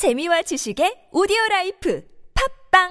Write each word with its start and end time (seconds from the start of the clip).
재미와 0.00 0.40
지식의 0.40 1.12
오디오 1.12 1.36
라이프 1.50 2.00
팟빵 2.72 2.88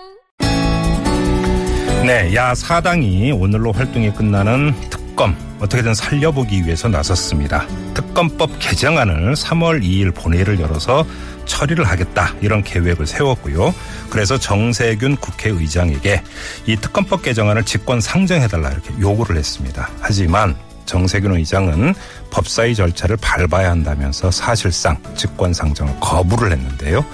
네, 2.06 2.36
야 2.36 2.54
4당이 2.54 3.32
오늘로 3.32 3.72
활동이 3.72 4.14
끝나는 4.14 4.76
특검 4.92 5.36
어떻게든 5.60 5.96
살려보기 5.96 6.66
위해서 6.66 6.88
나섰습니다. 6.88 7.66
특검법 7.96 8.52
개정안을 8.60 9.34
3월 9.34 9.82
2일 9.82 10.14
본회의를 10.14 10.60
열어서 10.60 11.04
처리를 11.46 11.84
하겠다 11.84 12.36
이런 12.42 12.64
계획을 12.64 13.08
세웠고요. 13.08 13.74
그래서 14.12 14.38
정세균 14.38 15.16
국회의장에게 15.16 16.22
이 16.68 16.76
특검법 16.76 17.24
개정안을 17.24 17.66
직권 17.66 18.02
상정해달라 18.02 18.70
이렇게 18.70 18.94
요구를 19.02 19.36
했습니다. 19.36 19.90
하지만 20.00 20.56
정세균 20.90 21.34
의장은 21.34 21.94
법사위 22.32 22.74
절차를 22.74 23.18
밟아야 23.22 23.70
한다면서 23.70 24.32
사실상 24.32 24.98
직권 25.16 25.54
상정을 25.54 25.94
거부를 26.00 26.52
했는데요. 26.52 27.06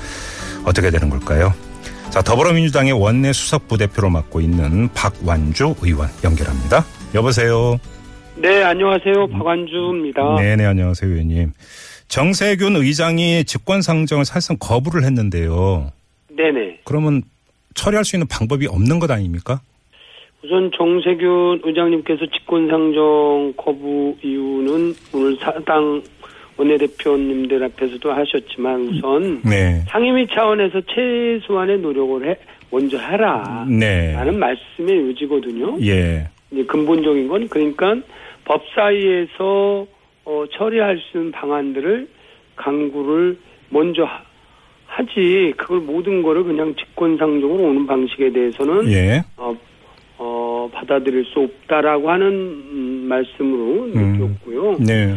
어떻게 0.64 0.90
되는 0.90 1.10
걸까요? 1.10 1.54
자, 2.10 2.22
더불어민주당의 2.22 2.94
원내 2.94 3.34
수석 3.34 3.68
부대표로 3.68 4.10
맡고 4.10 4.40
있는 4.40 4.88
박완주 4.94 5.76
의원 5.82 6.10
연결합니다. 6.24 6.86
여보세요. 7.14 7.78
네, 8.38 8.64
안녕하세요. 8.64 9.28
박완주입니다. 9.28 10.36
네 10.38 10.56
네, 10.56 10.66
안녕하세요, 10.66 11.12
의원님. 11.12 11.52
정세균 12.08 12.78
의장이 12.78 13.44
직권 13.44 13.82
상정을 13.82 14.24
사실상 14.24 14.56
거부를 14.58 15.04
했는데요. 15.04 15.92
네네. 16.30 16.80
그러면 16.86 17.24
처리할 17.74 18.06
수 18.06 18.16
있는 18.16 18.28
방법이 18.28 18.68
없는 18.68 19.00
것 19.00 19.12
아닙니까? 19.12 19.60
우선 20.46 20.70
정세균 20.76 21.62
의장님께서 21.64 22.28
직권상정 22.28 23.54
거부 23.58 24.16
이유는 24.22 24.94
오늘 25.12 25.36
사당 25.38 26.04
원내대표님들 26.58 27.64
앞에서도 27.64 28.12
하셨지만 28.12 28.82
우선 28.82 29.42
네. 29.42 29.82
상임위 29.88 30.28
차원에서 30.28 30.82
최소한의 30.82 31.80
노력을 31.80 32.30
해 32.30 32.38
먼저 32.70 32.98
하라. 32.98 33.66
네. 33.68 34.14
라는 34.14 34.38
말씀의 34.38 35.00
요지거든요. 35.08 35.78
예. 35.82 36.28
이제 36.52 36.64
근본적인 36.66 37.28
건 37.28 37.48
그러니까 37.50 37.96
법사위에서 38.46 39.88
어, 40.26 40.44
처리할 40.52 41.00
수 41.00 41.18
있는 41.18 41.32
방안들을 41.32 42.08
강구를 42.56 43.38
먼저 43.70 44.04
하, 44.04 44.22
하지 44.86 45.54
그걸 45.58 45.80
모든 45.80 46.22
거를 46.22 46.44
그냥 46.44 46.74
직권상정으로 46.76 47.64
오는 47.64 47.88
방식에 47.88 48.32
대해서는 48.32 48.88
예. 48.92 49.24
받아들일 50.86 51.26
수 51.26 51.40
없다라고 51.40 52.10
하는 52.10 52.28
음, 52.28 53.06
말씀으로 53.10 53.86
음. 53.86 53.94
느꼈고요. 53.94 54.78
네. 54.80 55.16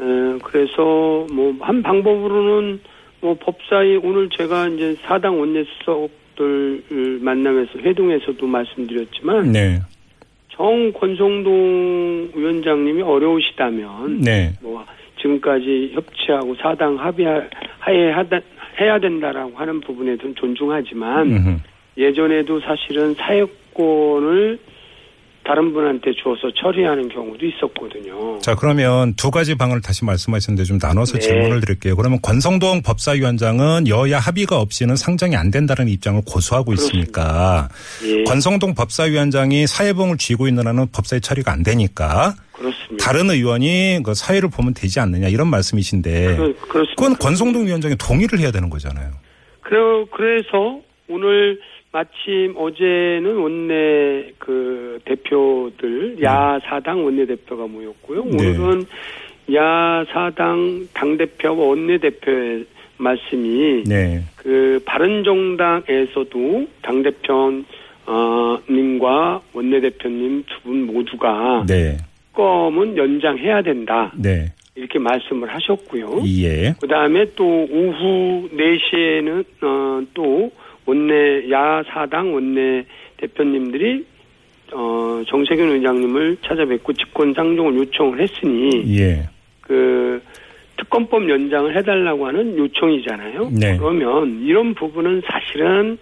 에, 0.00 0.38
그래서 0.42 1.26
뭐 1.32 1.54
한 1.60 1.82
방법으로는 1.82 2.80
뭐 3.20 3.36
법사위 3.40 4.00
오늘 4.02 4.28
제가 4.30 4.68
이제 4.68 4.96
사당 5.02 5.38
원내수석들 5.38 7.20
만나면서 7.20 7.78
회동에서도 7.78 8.44
말씀드렸지만 8.46 9.52
네. 9.52 9.78
정 10.48 10.92
권성동 10.92 12.32
위원장님이 12.34 13.02
어려우시다면 13.02 14.20
네. 14.20 14.52
뭐 14.60 14.84
지금까지 15.20 15.92
협치하고 15.94 16.56
사당 16.56 16.98
합의하에 16.98 18.12
해야 18.80 18.98
된다라고 18.98 19.52
하는 19.54 19.80
부분에 19.80 20.16
좀 20.16 20.34
존중하지만 20.34 21.32
음흠. 21.32 21.56
예전에도 21.96 22.58
사실은 22.60 23.14
사회권을 23.14 24.58
다른 25.44 25.72
분한테 25.72 26.12
주어서 26.22 26.52
처리하는 26.54 27.08
경우도 27.08 27.44
있었거든요. 27.44 28.38
자, 28.40 28.54
그러면 28.54 29.14
두 29.14 29.30
가지 29.30 29.56
방을 29.56 29.80
다시 29.80 30.04
말씀하셨는데 30.04 30.64
좀 30.64 30.78
나눠서 30.80 31.14
네. 31.14 31.20
질문을 31.20 31.60
드릴게요. 31.60 31.96
그러면 31.96 32.20
권성동 32.22 32.82
법사위원장은 32.82 33.88
여야 33.88 34.18
합의가 34.18 34.60
없이는 34.60 34.94
상정이 34.94 35.34
안 35.34 35.50
된다는 35.50 35.88
입장을 35.88 36.22
고수하고 36.26 36.66
그렇습니다. 36.66 37.00
있으니까 37.02 37.68
예, 38.04 38.24
권성동 38.24 38.74
법사위원장이 38.74 39.66
사회봉을 39.66 40.18
쥐고 40.18 40.46
있는 40.46 40.66
한은 40.66 40.86
법사위 40.92 41.20
처리가 41.20 41.52
안 41.52 41.62
되니까 41.62 42.34
그렇습니다. 42.52 43.04
다른 43.04 43.28
의원이 43.30 44.00
그 44.04 44.14
사회를 44.14 44.48
보면 44.48 44.74
되지 44.74 45.00
않느냐 45.00 45.28
이런 45.28 45.48
말씀이신데 45.48 46.36
그. 46.36 46.84
그건 46.96 47.16
권성동 47.16 47.66
위원장이 47.66 47.96
동의를 47.96 48.38
해야 48.38 48.52
되는 48.52 48.70
거잖아요. 48.70 49.10
그래, 49.60 49.78
그래서 50.14 50.80
오늘 51.08 51.58
마침 51.92 52.54
어제는 52.56 53.36
원내 53.36 54.32
그 54.38 54.98
대표들 55.04 56.22
야사당 56.22 57.04
원내 57.04 57.26
대표가 57.26 57.66
모였고요. 57.66 58.24
네. 58.24 58.48
오늘은 58.48 58.84
야사당 59.52 60.88
당 60.94 61.18
대표와 61.18 61.66
원내 61.66 61.98
대표의 61.98 62.64
말씀이 62.96 63.84
네. 63.86 64.22
그 64.36 64.80
바른정당에서도 64.86 66.66
당 66.80 67.02
대표 67.02 67.62
어, 68.06 68.58
님과 68.70 69.42
원내 69.52 69.80
대표님 69.80 70.44
두 70.46 70.62
분 70.62 70.86
모두가 70.86 71.64
네. 71.68 71.98
특검은 72.32 72.96
연장해야 72.96 73.62
된다 73.62 74.12
네. 74.16 74.52
이렇게 74.74 74.98
말씀을 74.98 75.54
하셨고요. 75.54 76.22
예. 76.26 76.74
그 76.80 76.88
다음에 76.88 77.26
또 77.36 77.44
오후 77.44 78.48
4시에는, 78.56 79.44
어, 79.62 80.02
또 80.14 80.50
원내, 80.86 81.50
야 81.50 81.82
사당 81.88 82.34
원내 82.34 82.84
대표님들이, 83.18 84.04
어, 84.72 85.22
정세균 85.26 85.70
의장님을 85.70 86.38
찾아뵙고 86.42 86.92
직권상정을 86.92 87.76
요청을 87.76 88.20
했으니, 88.20 88.98
예. 88.98 89.28
그, 89.60 90.22
특검법 90.76 91.28
연장을 91.28 91.76
해달라고 91.76 92.26
하는 92.26 92.56
요청이잖아요. 92.58 93.50
네. 93.60 93.76
그러면 93.76 94.42
이런 94.42 94.74
부분은 94.74 95.22
사실은, 95.26 95.98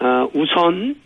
어, 0.00 0.28
우선, 0.34 0.96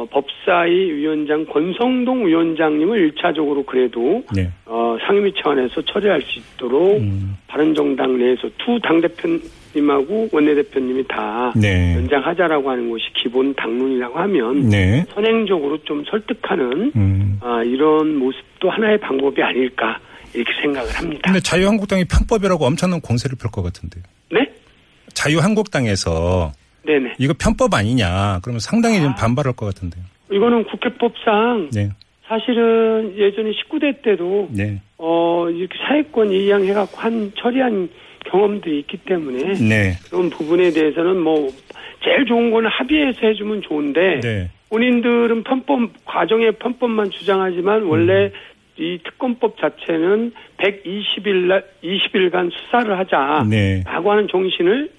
어, 0.00 0.06
법사위 0.06 0.92
위원장 0.92 1.44
권성동 1.46 2.26
위원장님을 2.26 3.12
1차적으로 3.12 3.66
그래도, 3.66 4.22
네. 4.34 4.50
어, 4.64 4.96
상임위 5.06 5.32
차원에서 5.42 5.82
처리할 5.82 6.22
수 6.22 6.38
있도록 6.38 6.98
음. 6.98 7.36
바른정당 7.48 8.18
내에서 8.18 8.48
두 8.58 8.78
당대표님하고 8.82 10.30
원내대표님이 10.32 11.04
다 11.06 11.52
네. 11.54 11.94
연장하자라고 11.96 12.70
하는 12.70 12.90
것이 12.90 13.04
기본 13.14 13.54
당론이라고 13.54 14.18
하면 14.18 14.68
네. 14.70 15.04
선행적으로 15.12 15.76
좀 15.84 16.02
설득하는 16.10 16.92
음. 16.96 17.38
아, 17.42 17.62
이런 17.62 18.16
모습도 18.16 18.70
하나의 18.70 18.98
방법이 19.00 19.42
아닐까 19.42 19.98
이렇게 20.32 20.50
생각을 20.62 20.90
합니다. 20.92 21.20
근데 21.24 21.40
자유한국당이 21.40 22.04
편법이라고 22.06 22.64
엄청난 22.64 23.00
공세를 23.00 23.36
펼 23.36 23.50
것 23.50 23.62
같은데요. 23.62 24.02
네? 24.32 24.50
자유한국당에서 25.12 26.52
네네. 26.84 27.14
이거 27.18 27.34
편법 27.38 27.74
아니냐. 27.74 28.40
그러면 28.42 28.60
상당히 28.60 29.00
좀 29.00 29.10
아. 29.10 29.14
반발할 29.14 29.54
것 29.54 29.66
같은데요. 29.66 30.04
이거는 30.30 30.64
국회법상 30.64 31.70
네. 31.72 31.90
사실은 32.26 33.14
예전에 33.16 33.50
19대 33.50 34.02
때도 34.02 34.48
네. 34.52 34.80
어, 34.98 35.48
이렇게 35.50 35.76
사회권 35.88 36.30
이양해갖고 36.30 36.96
한 36.98 37.32
처리한 37.36 37.88
경험들이 38.30 38.80
있기 38.80 38.98
때문에 38.98 39.54
네. 39.54 39.94
그런 40.08 40.30
부분에 40.30 40.70
대해서는 40.70 41.18
뭐 41.20 41.50
제일 42.04 42.24
좋은 42.26 42.50
거는 42.50 42.70
합의해서 42.70 43.26
해주면 43.26 43.62
좋은데 43.62 44.20
네. 44.20 44.50
본인들은 44.68 45.42
편법 45.42 45.90
과정의 46.04 46.52
편법만 46.52 47.10
주장하지만 47.10 47.82
원래 47.82 48.26
음. 48.26 48.32
이 48.78 48.98
특검법 49.04 49.56
자체는 49.58 50.32
120일 50.56 51.34
날 51.48 51.64
20일간 51.82 52.50
수사를 52.52 52.98
하자라고 52.98 53.48
네. 53.48 53.82
하는 53.84 54.28
정신을 54.30 54.90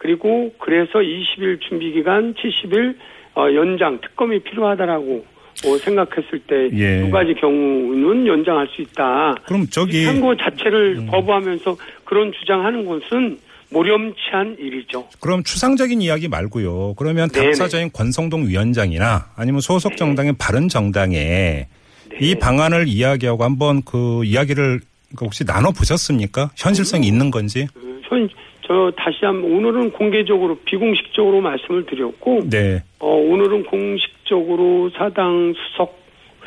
그리고 0.00 0.50
그래서 0.58 0.98
20일 0.98 1.60
준비 1.60 1.92
기간 1.92 2.34
70일 2.34 2.96
어, 3.36 3.54
연장 3.54 4.00
특검이 4.00 4.40
필요하다라고 4.40 5.24
어, 5.66 5.76
생각했을 5.76 6.38
때두 6.46 6.80
예. 6.80 7.10
가지 7.10 7.34
경우는 7.34 8.26
연장할 8.26 8.66
수 8.68 8.80
있다. 8.80 9.34
그럼 9.44 9.66
저기 9.66 10.04
선거 10.04 10.34
자체를 10.34 11.00
음. 11.00 11.06
거부하면서 11.06 11.76
그런 12.04 12.32
주장하는 12.32 12.86
것은 12.86 13.38
모렴치한 13.70 14.56
일이죠. 14.58 15.06
그럼 15.20 15.44
추상적인 15.44 16.00
이야기 16.00 16.28
말고요. 16.28 16.94
그러면 16.96 17.28
네네. 17.28 17.48
당사자인 17.48 17.90
권성동 17.92 18.48
위원장이나 18.48 19.32
아니면 19.36 19.60
소속 19.60 19.98
정당인 19.98 20.34
바른 20.38 20.68
정당에 20.68 21.16
네. 21.16 22.18
이 22.20 22.34
방안을 22.36 22.88
이야기하고 22.88 23.44
한번 23.44 23.82
그 23.82 24.24
이야기를 24.24 24.80
그 25.14 25.24
혹시 25.26 25.44
나눠 25.44 25.72
보셨습니까? 25.72 26.50
현실성이 26.56 27.06
있는 27.06 27.30
건지? 27.30 27.66
그, 27.74 28.00
현, 28.04 28.28
저 28.70 28.92
다시 28.96 29.24
한번 29.24 29.50
오늘은 29.50 29.90
공개적으로 29.90 30.56
비공식적으로 30.64 31.40
말씀을 31.40 31.86
드렸고 31.86 32.48
네. 32.48 32.80
어, 33.00 33.08
오늘은 33.08 33.64
공식적으로 33.64 34.88
사당 34.90 35.52
수석 35.56 35.98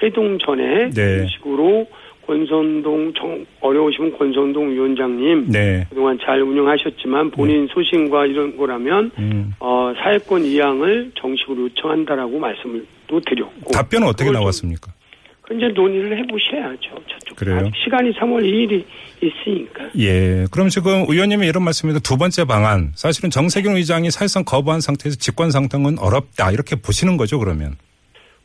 회동 0.02 0.40
전에 0.40 0.90
네. 0.92 1.02
이런 1.02 1.28
식으로 1.28 1.86
권선동 2.26 3.14
정, 3.16 3.46
어려우시면 3.60 4.18
권선동 4.18 4.72
위원장님 4.72 5.48
네. 5.50 5.86
그동안 5.90 6.18
잘 6.24 6.42
운영하셨지만 6.42 7.32
본인 7.32 7.68
소신과 7.68 8.28
이런 8.28 8.56
거라면 8.56 9.12
음. 9.20 9.54
어, 9.60 9.94
사회권 10.02 10.46
이양을 10.46 11.12
정식으로 11.16 11.64
요청한다라고 11.64 12.40
말씀을 12.40 12.86
또 13.08 13.20
드렸고 13.20 13.72
답변은 13.74 14.08
어떻게 14.08 14.32
나왔습니까? 14.32 14.94
그 15.42 15.56
이제 15.56 15.68
논의를 15.68 16.18
해보셔야죠. 16.20 16.96
그래요? 17.36 17.58
아직 17.58 17.72
시간이 17.84 18.12
3월 18.14 18.44
2일이 18.44 18.84
있으니까. 19.22 19.90
예. 19.98 20.46
그럼 20.52 20.70
지금 20.70 21.06
의원님의 21.08 21.48
이런 21.48 21.64
말씀인데 21.64 22.00
두 22.02 22.18
번째 22.18 22.46
방안 22.46 22.92
사실은 22.96 23.30
정세균 23.30 23.76
의장이 23.76 24.12
사실상 24.12 24.44
거부한 24.46 24.82
상태에서 24.82 25.18
직권 25.18 25.52
상정은 25.52 25.98
어렵다 26.00 26.52
이렇게 26.52 26.76
보시는 26.76 27.18
거죠 27.18 27.40
그러면. 27.40 27.76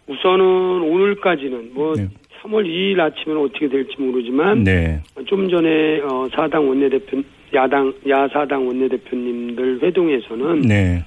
우선은 0.07 0.45
오늘까지는 0.83 1.75
뭐 1.75 1.95
네. 1.95 2.09
3월 2.43 2.65
2일 2.65 3.01
아침에는 3.01 3.45
어떻게 3.45 3.69
될지 3.69 3.95
모르지만 3.99 4.65
네. 4.65 5.03
좀 5.27 5.49
전에 5.51 6.01
어, 6.01 6.27
사당 6.35 6.69
원내대표 6.69 7.23
야당 7.55 7.93
야사당 8.09 8.67
원내대표님들 8.67 9.81
회동에서는 9.83 10.61
네. 10.63 11.05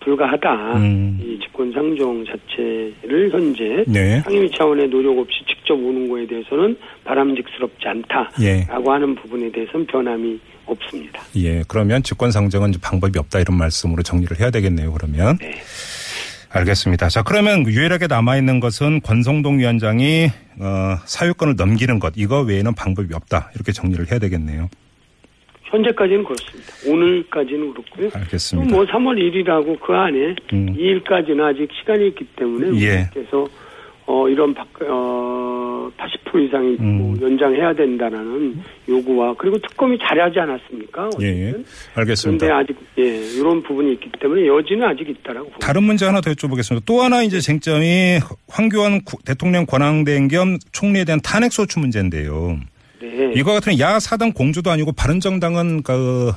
어, 0.00 0.04
불가하다. 0.04 0.76
음. 0.76 1.18
이 1.20 1.38
직권 1.40 1.72
상정 1.72 2.24
자체를 2.24 3.30
현재 3.30 3.84
네. 3.86 4.20
상임위 4.22 4.50
차원의 4.50 4.88
노력 4.88 5.18
없이 5.18 5.40
직접 5.46 5.74
오는 5.74 6.08
거에 6.08 6.26
대해서는 6.26 6.76
바람직스럽지 7.04 7.86
않다라고 7.86 8.42
예. 8.42 8.66
하는 8.66 9.14
부분에 9.14 9.50
대해서는 9.52 9.86
변함이 9.86 10.40
없습니다. 10.66 11.22
예. 11.36 11.62
그러면 11.68 12.02
직권 12.02 12.30
상정은 12.30 12.72
방법이 12.82 13.18
없다 13.18 13.40
이런 13.40 13.56
말씀으로 13.58 14.02
정리를 14.02 14.38
해야 14.40 14.50
되겠네요 14.50 14.92
그러면. 14.92 15.36
네. 15.38 15.52
알겠습니다. 16.52 17.08
자, 17.08 17.22
그러면 17.22 17.64
유일하게 17.64 18.08
남아있는 18.08 18.58
것은 18.58 19.02
권성동 19.02 19.60
위원장이, 19.60 20.30
어, 20.58 20.96
사유권을 21.04 21.54
넘기는 21.56 21.96
것, 22.00 22.14
이거 22.16 22.40
외에는 22.40 22.74
방법이 22.74 23.14
없다. 23.14 23.52
이렇게 23.54 23.70
정리를 23.70 24.10
해야 24.10 24.18
되겠네요. 24.18 24.68
현재까지는 25.70 26.24
그렇습니다. 26.24 26.72
오늘까지는 26.88 27.72
그렇고요. 27.72 28.10
알겠습니다. 28.14 28.70
또뭐 28.70 28.84
3월 28.86 29.16
1일하고 29.18 29.78
그 29.80 29.92
안에 29.92 30.34
음. 30.52 30.74
2일까지는 30.76 31.40
아직 31.42 31.68
시간이 31.80 32.08
있기 32.08 32.24
때문에 32.36 32.80
예. 32.80 33.08
그래서 33.12 33.46
어 34.06 34.28
이런 34.28 34.52
바, 34.52 34.64
어, 34.88 35.88
80% 35.96 36.48
이상이 36.48 36.76
음. 36.80 36.98
뭐 36.98 37.16
연장해야 37.20 37.72
된다라는 37.74 38.60
요구와 38.88 39.34
그리고 39.38 39.56
특검이 39.58 39.96
잘하지 39.98 40.40
않았습니까? 40.40 41.10
예, 41.20 41.26
예. 41.26 41.48
어쨌든. 41.50 41.64
알겠습니다. 41.94 42.46
그런데 42.46 42.72
아직 42.72 42.76
예 42.98 43.38
이런 43.38 43.62
부분이 43.62 43.92
있기 43.92 44.10
때문에 44.20 44.48
여지는 44.48 44.82
아직 44.88 45.08
있다라고. 45.08 45.52
다른 45.60 45.84
문제 45.84 46.06
하나 46.06 46.20
더 46.20 46.32
여쭤보겠습니다. 46.32 46.82
또 46.86 47.02
하나 47.02 47.22
이제 47.22 47.38
쟁점이 47.38 48.18
황교안 48.48 49.02
구- 49.04 49.22
대통령 49.24 49.64
권한대행 49.66 50.26
겸 50.26 50.56
총리에 50.72 51.04
대한 51.04 51.20
탄핵소추 51.22 51.78
문제인데요. 51.78 52.58
네. 53.00 53.32
이거 53.34 53.52
같은 53.52 53.78
야 53.78 53.98
사당 53.98 54.32
공주도 54.32 54.70
아니고 54.70 54.92
바른정당은 54.92 55.82
그 55.82 56.32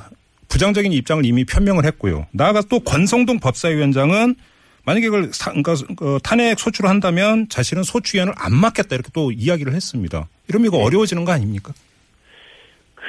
부정적인 0.48 0.92
입장을 0.92 1.24
이미 1.26 1.44
표명을 1.44 1.84
했고요. 1.84 2.26
나아가 2.32 2.62
또 2.62 2.80
권성동 2.80 3.40
법사위원장은 3.40 4.34
만약에 4.84 5.06
이걸 5.06 5.30
사- 5.32 5.50
그러니까 5.52 5.74
그 5.96 6.18
탄핵 6.22 6.58
소추를 6.58 6.90
한다면 6.90 7.48
자신은 7.48 7.82
소추위원을 7.82 8.34
안 8.36 8.54
맡겠다 8.54 8.94
이렇게 8.94 9.08
또 9.12 9.32
이야기를 9.32 9.74
했습니다. 9.74 10.28
이러면 10.48 10.70
네. 10.70 10.76
이거 10.76 10.84
어려워지는 10.84 11.24
거 11.24 11.32
아닙니까? 11.32 11.72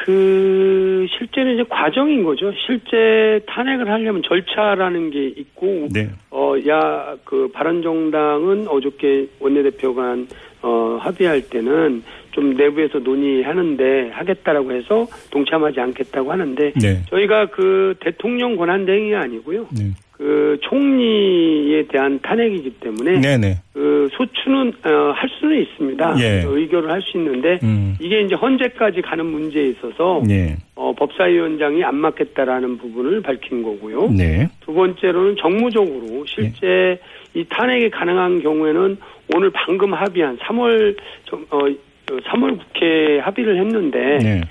그 0.06 1.08
실제는 1.18 1.56
이제 1.56 1.64
과정인 1.68 2.24
거죠. 2.24 2.54
실제 2.68 3.40
탄핵을 3.48 3.90
하려면 3.90 4.22
절차라는 4.22 5.10
게 5.10 5.26
있고 5.30 5.88
네. 5.92 6.10
어야 6.30 7.16
그 7.24 7.48
바른정당은 7.52 8.68
어저께 8.68 9.28
원내대표가 9.40 10.16
어 10.62 11.00
합의할 11.02 11.50
때는 11.50 12.04
좀 12.34 12.54
내부에서 12.54 13.00
논의하는데 13.00 14.12
하겠다라고 14.12 14.74
해서 14.74 15.08
동참하지 15.32 15.80
않겠다고 15.80 16.32
하는데 16.32 16.74
네. 16.74 17.02
저희가 17.10 17.48
그 17.48 17.96
대통령 18.00 18.58
권한 18.58 18.86
대행이 18.86 19.16
아니고요. 19.16 19.66
네. 19.76 19.86
그 20.18 20.58
총리에 20.62 21.88
대한 21.88 22.20
탄핵이기 22.22 22.70
때문에 22.80 23.20
네네. 23.20 23.58
그 23.74 24.08
소추는 24.14 24.74
어, 24.86 25.12
할 25.14 25.30
수는 25.40 25.62
있습니다. 25.62 26.16
예. 26.20 26.44
의결을 26.48 26.90
할 26.90 27.02
수 27.02 27.18
있는데 27.18 27.60
음. 27.64 27.98
이게 28.00 28.22
이제 28.22 28.34
헌재까지 28.34 29.02
가는 29.02 29.26
문제에 29.26 29.66
있어서 29.68 30.24
네. 30.26 30.56
어, 30.76 30.94
법사위원장이 30.94 31.84
안 31.84 31.96
맡겠다라는 31.96 32.78
부분을 32.78 33.22
밝힌 33.22 33.62
거고요. 33.62 34.10
네. 34.12 34.48
두 34.62 34.74
번째로는 34.74 35.36
정무적으로 35.38 36.26
실제 36.28 36.98
이 37.34 37.44
탄핵이 37.50 37.90
가능한 37.90 38.42
경우에는 38.42 38.98
오늘 39.36 39.50
방금 39.54 39.94
합의한 39.94 40.38
3월 40.38 40.96
정- 41.26 41.46
어, 41.52 41.60
3월 42.08 42.58
국회 42.58 43.20
합의를 43.20 43.58
했는데 43.60 44.18
네. 44.20 44.42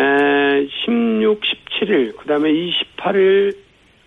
에, 0.00 0.66
16, 0.86 1.38
17일 1.82 2.16
그다음에 2.16 2.50
28일 2.50 3.54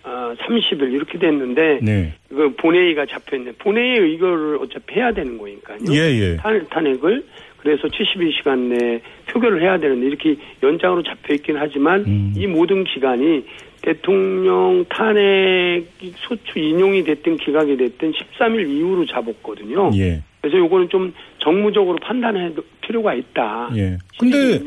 어, 0.05 0.35
30일 0.37 0.93
이렇게 0.93 1.17
됐는데 1.17 1.79
네. 1.81 2.13
그 2.29 2.53
본회의가 2.55 3.07
잡혀 3.07 3.37
있네. 3.37 3.53
본회의 3.57 3.99
의결을 3.99 4.57
어차피 4.61 4.95
해야 4.95 5.11
되는 5.11 5.37
거니까요. 5.37 5.79
예, 5.91 5.97
예. 5.97 6.35
탄, 6.37 6.65
탄핵을 6.69 7.25
그래서 7.57 7.87
72시간 7.87 8.59
내에 8.59 9.01
표결을 9.27 9.63
해야 9.63 9.79
되는데 9.79 10.05
이렇게 10.05 10.35
연장으로 10.61 11.01
잡혀 11.01 11.33
있긴 11.33 11.57
하지만 11.57 12.05
음. 12.05 12.33
이 12.37 12.45
모든 12.45 12.83
기간이 12.83 13.43
대통령 13.81 14.85
탄핵 14.89 15.85
소추 16.17 16.59
인용이 16.59 17.03
됐든 17.03 17.37
기각이 17.37 17.75
됐든 17.75 18.11
13일 18.11 18.69
이후로 18.69 19.07
잡았거든요. 19.07 19.91
예. 19.95 20.21
그래서 20.45 20.59
요거는 20.59 20.89
좀 20.89 21.11
정무적으로 21.39 21.97
판단할 22.03 22.53
필요가 22.81 23.15
있다. 23.15 23.71
예. 23.75 23.97
근데 24.19 24.59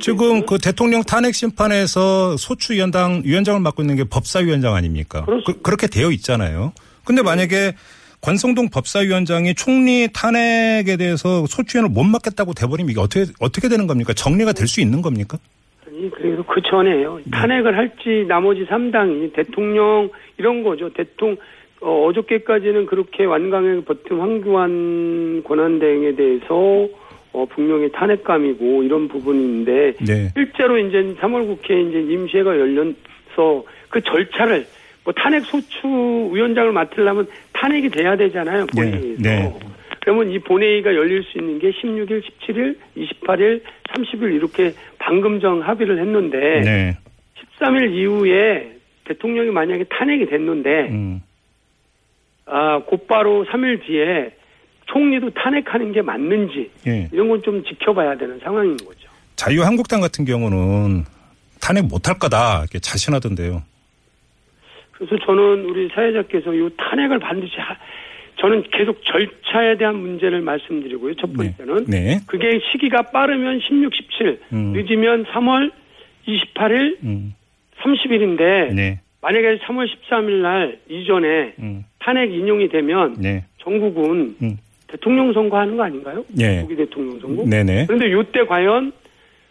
지금. 0.00 0.44
그 0.44 0.58
대통령 0.58 1.02
탄핵 1.02 1.34
심판에서 1.34 2.36
소추 2.36 2.74
위원장 2.74 3.22
위원장을 3.24 3.58
맡고 3.60 3.82
있는 3.82 3.96
게 3.96 4.04
법사위원장 4.04 4.74
아닙니까? 4.74 5.24
그렇습니다. 5.24 5.62
그, 5.62 5.70
렇게 5.70 5.86
되어 5.86 6.10
있잖아요. 6.10 6.72
근데 7.06 7.22
만약에 7.22 7.72
권성동 8.20 8.68
법사위원장이 8.68 9.54
총리 9.54 10.08
탄핵에 10.12 10.96
대해서 10.98 11.46
소추위원을 11.46 11.90
못 11.94 12.04
맡겠다고 12.04 12.52
돼버리면 12.52 12.90
이게 12.90 13.00
어떻게 13.00 13.32
어떻게 13.40 13.68
되는 13.70 13.86
겁니까? 13.86 14.12
정리가 14.12 14.52
될 14.52 14.66
수 14.68 14.82
있는 14.82 15.00
겁니까? 15.00 15.38
아니 15.86 16.10
그래도 16.10 16.42
그 16.42 16.60
전에요. 16.70 17.16
네. 17.16 17.30
탄핵을 17.30 17.76
할지 17.78 18.26
나머지 18.28 18.66
3당이 18.66 19.32
대통령 19.34 20.10
이런 20.36 20.62
거죠. 20.62 20.92
대통령 20.92 21.38
어, 21.84 22.06
어저께까지는 22.06 22.86
그렇게 22.86 23.26
완강하게 23.26 23.84
버틴 23.84 24.18
황교안 24.18 25.42
권한대행에 25.44 26.14
대해서 26.14 26.88
어, 27.34 27.44
분명히 27.50 27.92
탄핵감이고 27.92 28.84
이런 28.84 29.06
부분인데 29.06 29.92
네. 30.00 30.30
실제로 30.34 30.78
이제 30.78 31.14
3월 31.20 31.46
국회 31.46 31.78
이제 31.78 32.00
임시회가 32.00 32.58
열려서 32.58 33.64
그 33.90 34.00
절차를 34.00 34.66
뭐 35.04 35.12
탄핵 35.12 35.44
소추 35.44 35.86
위원장을 36.32 36.72
맡으려면 36.72 37.26
탄핵이 37.52 37.90
돼야 37.90 38.16
되잖아요 38.16 38.64
네, 38.72 38.82
본회의에서. 38.82 39.22
네. 39.22 39.52
그러면 40.00 40.30
이 40.30 40.38
본회의가 40.38 40.94
열릴 40.94 41.22
수 41.24 41.36
있는 41.36 41.58
게 41.58 41.70
16일, 41.70 42.22
17일, 42.22 42.76
28일, 42.96 43.60
30일 43.90 44.34
이렇게 44.34 44.72
방금 44.98 45.38
전 45.38 45.60
합의를 45.60 45.98
했는데 45.98 46.60
네. 46.62 46.96
13일 47.58 47.92
이후에 47.92 48.72
대통령이 49.04 49.50
만약에 49.50 49.84
탄핵이 49.90 50.26
됐는데 50.26 50.88
음. 50.88 51.20
아 52.46 52.80
곧바로 52.86 53.44
3일 53.46 53.84
뒤에 53.86 54.34
총리도 54.86 55.30
탄핵하는 55.30 55.92
게 55.92 56.02
맞는지 56.02 56.70
예. 56.86 57.08
이런 57.12 57.28
건 57.28 57.40
좀 57.42 57.64
지켜봐야 57.64 58.16
되는 58.16 58.38
상황인 58.40 58.76
거죠. 58.76 59.08
자유한국당 59.36 60.00
같은 60.00 60.24
경우는 60.24 61.04
탄핵 61.60 61.86
못할 61.86 62.18
거다 62.18 62.60
이렇게 62.60 62.78
자신하던데요. 62.78 63.62
그래서 64.92 65.16
저는 65.26 65.64
우리 65.64 65.88
사회자께서 65.88 66.54
이 66.54 66.68
탄핵을 66.76 67.18
반드시 67.18 67.56
하, 67.58 67.76
저는 68.40 68.64
계속 68.70 69.00
절차에 69.04 69.76
대한 69.78 69.96
문제를 69.96 70.40
말씀드리고요. 70.42 71.14
첫 71.16 71.32
번째는 71.32 71.86
네. 71.86 72.20
그게 72.26 72.60
시기가 72.70 73.02
빠르면 73.10 73.60
16, 73.60 73.92
17, 73.94 74.40
음. 74.52 74.72
늦으면 74.74 75.24
3월 75.24 75.72
28일, 76.28 76.98
음. 77.02 77.34
30일인데 77.82 78.74
네. 78.74 79.00
만약에 79.20 79.58
3월 79.58 79.88
13일 79.88 80.42
날 80.42 80.78
이전에 80.88 81.54
음. 81.58 81.84
탄핵 82.04 82.30
인용이 82.32 82.68
되면 82.68 83.14
네. 83.18 83.44
전국은 83.58 84.36
음. 84.42 84.58
대통령 84.88 85.32
선거하는 85.32 85.76
거 85.76 85.84
아닌가요? 85.84 86.22
예. 86.38 86.60
조기 86.60 86.76
대통령 86.76 87.18
선거. 87.18 87.44
네네. 87.46 87.86
그런데 87.86 88.08
이때 88.08 88.44
과연 88.44 88.92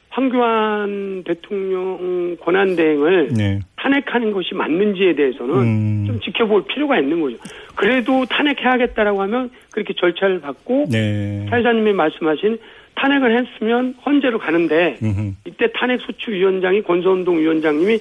황교안 0.10 1.24
대통령 1.24 2.38
권한 2.40 2.76
대행을 2.76 3.30
네. 3.36 3.60
탄핵하는 3.78 4.32
것이 4.32 4.54
맞는지에 4.54 5.16
대해서는 5.16 5.56
음. 5.56 6.04
좀 6.06 6.20
지켜볼 6.20 6.66
필요가 6.68 7.00
있는 7.00 7.20
거죠. 7.20 7.38
그래도 7.74 8.24
탄핵해야겠다라고 8.26 9.20
하면 9.24 9.50
그렇게 9.72 9.96
절차를 9.96 10.40
받고 10.42 10.86
네. 10.92 11.48
사회자님이 11.50 11.94
말씀하신 11.94 12.60
탄핵을 12.94 13.36
했으면 13.36 13.96
헌재로 14.06 14.38
가는데 14.38 14.98
음흠. 15.02 15.32
이때 15.48 15.72
탄핵 15.74 16.00
소추 16.02 16.30
위원장이 16.30 16.84
권선동 16.84 17.40
위원장님이 17.40 17.98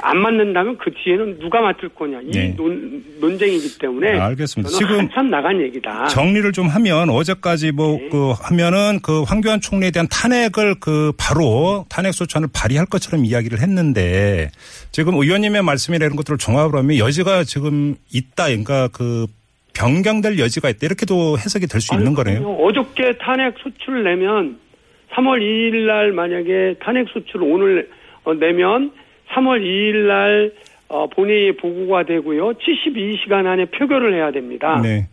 안 0.00 0.18
맞는다면 0.18 0.78
그 0.78 0.90
뒤에는 0.92 1.38
누가 1.38 1.60
맡을 1.60 1.88
거냐 1.90 2.20
이 2.22 2.30
네. 2.30 2.54
논, 2.56 3.04
논쟁이기 3.20 3.78
때문에 3.78 4.18
아, 4.18 4.26
알겠습니다. 4.26 4.70
지금 4.70 4.98
한참 5.00 5.30
나간 5.30 5.60
얘기다. 5.60 6.06
정리를 6.08 6.52
좀 6.52 6.68
하면 6.68 7.10
어제까지 7.10 7.72
뭐 7.72 7.98
네. 7.98 8.08
그 8.10 8.32
하면은 8.42 9.00
그 9.02 9.22
황교안 9.22 9.60
총리에 9.60 9.90
대한 9.90 10.06
탄핵을 10.10 10.76
그 10.80 11.12
바로 11.18 11.84
탄핵 11.88 12.12
소추안을 12.12 12.48
발의할 12.54 12.86
것처럼 12.86 13.24
이야기를 13.24 13.60
했는데 13.60 14.50
지금 14.92 15.14
의원님의 15.14 15.62
말씀이나 15.62 16.04
이런 16.06 16.16
것들을 16.16 16.38
종합을 16.38 16.78
하면 16.78 16.98
여지가 16.98 17.44
지금 17.44 17.96
있다. 18.12 18.46
그러니까 18.46 18.88
그 18.88 19.26
변경될 19.74 20.38
여지가 20.38 20.70
있다 20.70 20.78
이렇게도 20.86 21.38
해석이 21.38 21.66
될 21.68 21.80
수 21.80 21.94
있는 21.94 22.14
거네요. 22.14 22.42
어저께 22.60 23.18
탄핵 23.20 23.54
소추를 23.62 24.02
내면 24.04 24.58
3월 25.14 25.40
2일 25.40 25.86
날 25.86 26.12
만약에 26.12 26.74
탄핵 26.82 27.06
소추를 27.12 27.46
오늘 27.50 27.88
어, 28.24 28.34
내면 28.34 28.90
3월 29.34 29.60
2일 29.62 30.06
날 30.06 30.52
어, 30.88 31.06
본회의에 31.08 31.52
보고가 31.52 32.04
되고요. 32.04 32.54
72시간 32.54 33.46
안에 33.46 33.66
표결을 33.66 34.14
해야 34.14 34.32
됩니다. 34.32 34.80
네. 34.82 35.08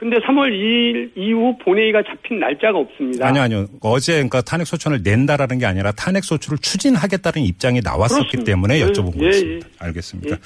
근데 0.00 0.16
3월 0.16 0.50
2일 0.50 1.10
이후 1.14 1.58
본회의가 1.62 2.02
잡힌 2.02 2.40
날짜가 2.40 2.78
없습니다. 2.78 3.26
아니요, 3.26 3.42
아니요. 3.42 3.66
어제 3.82 4.14
그러니까 4.14 4.40
탄핵 4.40 4.66
소추안을 4.66 5.02
낸다라는 5.02 5.58
게 5.58 5.66
아니라 5.66 5.92
탄핵 5.92 6.24
소추를 6.24 6.56
추진하겠다는 6.56 7.42
입장이 7.42 7.80
나왔었기 7.84 8.30
그렇습니다. 8.30 8.44
때문에 8.50 8.80
예, 8.80 8.86
여쭤본 8.86 9.16
예, 9.16 9.18
거였습니다. 9.18 9.66
예. 9.66 9.86
알겠습니다. 9.86 10.36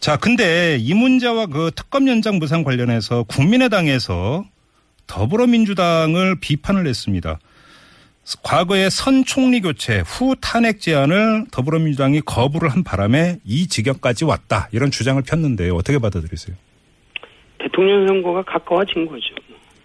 자, 0.00 0.16
근데 0.16 0.76
이 0.80 0.92
문제와 0.94 1.46
그 1.46 1.70
특검 1.76 2.08
연장 2.08 2.40
무상 2.40 2.64
관련해서 2.64 3.22
국민의당에서 3.24 4.44
더불어민주당을 5.06 6.40
비판을 6.40 6.86
했습니다. 6.88 7.38
과거에 8.42 8.90
선 8.90 9.24
총리 9.24 9.60
교체 9.60 10.00
후 10.00 10.34
탄핵 10.40 10.80
제안을 10.80 11.46
더불어민주당이 11.50 12.22
거부를 12.22 12.68
한 12.70 12.84
바람에 12.84 13.38
이 13.44 13.66
지경까지 13.66 14.24
왔다 14.24 14.68
이런 14.72 14.90
주장을 14.90 15.20
폈는데요. 15.22 15.74
어떻게 15.74 15.98
받아들이세요? 15.98 16.56
대통령 17.58 18.06
선거가 18.06 18.42
가까워진 18.42 19.06
거죠. 19.06 19.34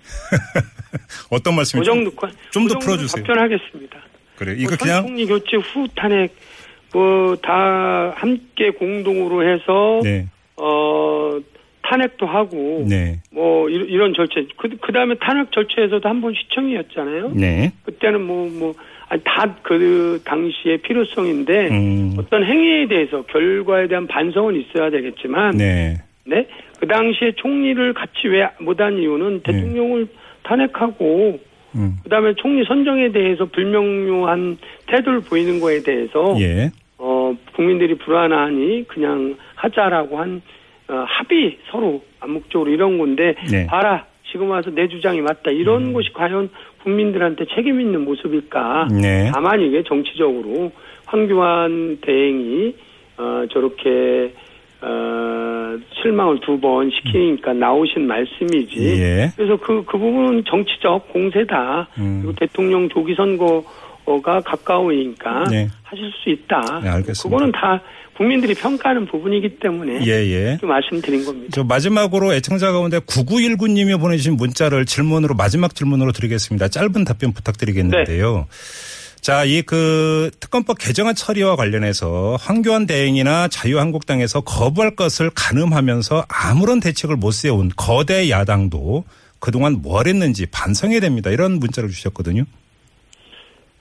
어떤 1.29 1.53
그 1.53 1.57
말씀이죠? 1.57 1.91
정도 1.91 2.11
좀더 2.51 2.79
그 2.79 2.85
풀어주세요. 2.85 3.23
답변하겠습니다. 3.23 3.97
그래 4.35 4.55
이거 4.57 4.71
뭐 4.71 4.77
그냥 4.77 5.05
총리 5.05 5.25
교체 5.25 5.57
후 5.57 5.87
탄핵 5.95 6.35
뭐 6.93 7.35
다 7.37 8.11
함께 8.15 8.69
공동으로 8.71 9.43
해서 9.49 9.99
네, 10.03 10.27
어 10.27 10.34
탄핵도 11.87 12.25
하고 12.25 12.85
네, 12.89 13.19
뭐 13.31 13.69
이런, 13.69 14.13
절차. 14.13 14.41
그 14.57 14.69
그다음에 14.77 15.15
탄핵 15.21 15.51
절차에서도 15.51 16.07
한 16.09 16.21
번 16.21 16.33
시청이었잖아요. 16.33 17.31
네, 17.35 17.71
그때는 17.85 18.25
뭐 18.25 18.47
뭐 18.49 18.73
다 19.23 19.55
그 19.61 20.19
당시의 20.25 20.79
필요성인데 20.79 21.69
음, 21.69 22.15
어떤 22.17 22.43
행위에 22.43 22.87
대해서 22.87 23.21
결과에 23.23 23.87
대한 23.87 24.07
반성은 24.07 24.55
있어야 24.59 24.89
되겠지만 24.89 25.57
네, 25.57 25.97
네. 26.25 26.47
그 26.79 26.87
당시에 26.87 27.33
총리를 27.35 27.93
같이 27.93 28.27
왜 28.27 28.49
못한 28.59 28.97
이유는 28.97 29.41
대통령을 29.43 30.07
탄핵하고 30.43 31.39
음, 31.75 31.95
그다음에 32.03 32.33
총리 32.37 32.63
선정에 32.65 33.11
대해서 33.11 33.45
불명료한 33.45 34.57
태도를 34.87 35.21
보이는 35.21 35.59
거에 35.59 35.83
대해서 35.83 36.35
예, 36.39 36.71
어 36.97 37.35
국민들이 37.55 37.95
불안하니 37.95 38.85
그냥 38.87 39.35
하자라고 39.55 40.17
한 40.17 40.41
어, 40.87 41.03
합의 41.07 41.57
서로 41.71 42.03
암묵적으로 42.19 42.69
이런 42.71 42.97
건데 42.97 43.35
네. 43.51 43.65
봐라 43.67 44.05
지금 44.31 44.49
와서 44.49 44.69
내 44.69 44.87
주장이 44.87 45.21
맞다 45.21 45.51
이런 45.51 45.93
것이 45.93 46.11
과연 46.13 46.49
국민들한테 46.83 47.45
책임 47.55 47.79
있는 47.81 48.05
모습일까? 48.05 48.87
네, 48.91 49.31
다만 49.33 49.61
이게 49.61 49.83
정치적으로 49.83 50.71
황교안 51.05 51.97
대행이 52.01 52.75
어, 53.17 53.45
저렇게 53.51 54.33
어, 54.81 55.77
실망을 56.01 56.39
두 56.41 56.59
번 56.59 56.91
시키니까 56.91 57.53
나오신 57.53 58.05
말씀이지. 58.07 59.01
예. 59.01 59.31
그래서 59.35 59.57
그, 59.57 59.83
그 59.85 59.97
부분은 59.97 60.43
정치적 60.45 61.11
공세다. 61.11 61.87
음. 61.97 62.21
그리고 62.21 62.35
대통령 62.39 62.89
조기 62.89 63.15
선거 63.15 63.63
가 64.21 64.41
가까우니까 64.41 65.45
네. 65.49 65.69
하실 65.83 66.11
수 66.23 66.29
있다. 66.29 66.79
네, 66.81 66.89
알겠습니다. 66.89 67.23
그거는 67.23 67.51
다 67.51 67.81
국민들이 68.15 68.53
평가하는 68.53 69.07
부분이기 69.07 69.59
때문에 69.59 70.05
예, 70.05 70.11
예. 70.11 70.57
말씀드린 70.61 71.25
겁니다. 71.25 71.49
저 71.51 71.63
마지막으로 71.63 72.33
애청자 72.33 72.71
가운데 72.71 72.99
9919님이 72.99 73.99
보내주신 73.99 74.37
문자를 74.37 74.85
질문으로 74.85 75.35
마지막 75.35 75.75
질문으로 75.75 76.11
드리겠습니다. 76.11 76.69
짧은 76.69 77.03
답변 77.03 77.33
부탁드리겠는데요. 77.33 78.47
자, 79.25 79.43
이 79.43 79.63
그 79.63 80.29
특검법 80.39 80.77
개정안 80.77 81.15
처리와 81.15 81.55
관련해서 81.55 82.37
황교안 82.39 82.85
대행이나 82.85 83.47
자유한국당에서 83.47 84.41
거부할 84.41 84.95
것을 84.95 85.31
가늠하면서 85.33 86.25
아무런 86.27 86.79
대책을 86.79 87.15
못 87.15 87.31
세운 87.31 87.71
거대 87.75 88.29
야당도 88.29 89.03
그동안 89.39 89.81
뭘 89.81 90.07
했는지 90.07 90.45
반성해야 90.45 90.99
됩니다. 90.99 91.31
이런 91.31 91.53
문자를 91.53 91.89
주셨거든요. 91.89 92.43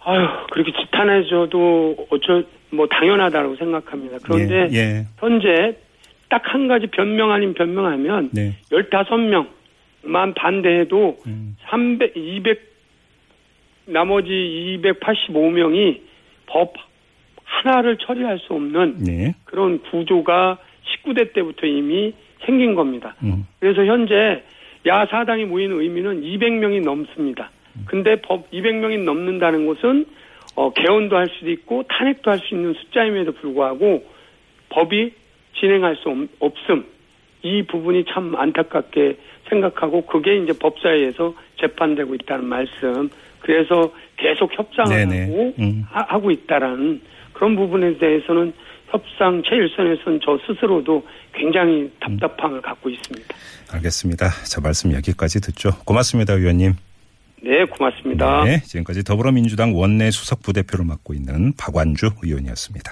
아유, 0.04 0.26
그렇게 0.50 0.72
지탄해줘도 0.72 2.06
어쩔, 2.10 2.46
뭐 2.70 2.86
당연하다고 2.86 3.56
생각합니다. 3.56 4.18
그런데 4.22 4.68
예, 4.72 4.76
예. 4.76 5.04
현재 5.18 5.76
딱 6.28 6.42
한 6.52 6.68
가지 6.68 6.86
변명 6.88 7.30
아닌 7.30 7.54
변명하면 7.54 8.30
네. 8.32 8.54
15명만 8.70 10.34
반대해도 10.34 11.18
음. 11.26 11.56
300, 11.68 12.16
200 12.16 12.74
나머지 13.86 14.30
285명이 14.82 16.00
법 16.46 16.74
하나를 17.44 17.98
처리할 17.98 18.38
수 18.38 18.54
없는 18.54 18.96
네. 19.04 19.34
그런 19.44 19.80
구조가 19.82 20.58
19대 21.04 21.32
때부터 21.34 21.66
이미 21.66 22.12
생긴 22.44 22.74
겁니다. 22.74 23.14
음. 23.22 23.46
그래서 23.60 23.84
현재 23.84 24.42
야사당이 24.86 25.44
모이는 25.46 25.80
의미는 25.80 26.22
200명이 26.22 26.82
넘습니다. 26.84 27.50
근데 27.86 28.20
법 28.22 28.50
200명이 28.50 29.02
넘는다는 29.04 29.66
것은 29.66 30.06
어, 30.56 30.72
개헌도 30.72 31.16
할 31.16 31.28
수도 31.36 31.50
있고 31.50 31.82
탄핵도 31.88 32.30
할 32.30 32.38
수 32.38 32.54
있는 32.54 32.74
숫자임에도 32.74 33.32
불구하고 33.32 34.04
법이 34.70 35.12
진행할 35.58 35.96
수 35.96 36.08
없- 36.08 36.28
없음. 36.40 36.84
이 37.42 37.62
부분이 37.64 38.04
참 38.12 38.34
안타깝게 38.36 39.16
생각하고 39.48 40.06
그게 40.06 40.36
이제 40.38 40.52
법사위에서 40.58 41.34
재판되고 41.60 42.14
있다는 42.14 42.44
말씀. 42.46 43.10
그래서 43.40 43.92
계속 44.16 44.56
협상을 44.56 44.96
네네. 44.96 45.24
하고 45.26 45.54
음. 45.58 45.84
하- 45.90 46.06
하고 46.08 46.30
있다라는 46.30 47.00
그런 47.34 47.56
부분에 47.56 47.98
대해서는 47.98 48.52
협상 48.88 49.42
최일선에서는 49.42 50.20
저 50.24 50.38
스스로도 50.46 51.06
굉장히 51.32 51.90
답답함을 52.00 52.62
갖고 52.62 52.88
있습니다. 52.88 53.34
알겠습니다. 53.72 54.28
자, 54.44 54.60
말씀 54.60 54.92
여기까지 54.92 55.40
듣죠. 55.40 55.70
고맙습니다, 55.84 56.32
의원님. 56.34 56.74
네, 57.44 57.66
고맙습니다. 57.66 58.44
네, 58.44 58.62
지금까지 58.62 59.04
더불어민주당 59.04 59.76
원내 59.76 60.10
수석 60.10 60.42
부대표를 60.42 60.86
맡고 60.86 61.12
있는 61.12 61.52
박완주 61.58 62.12
의원이었습니다. 62.22 62.90